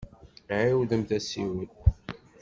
[0.59, 1.69] Ɛiwdemt asiwel.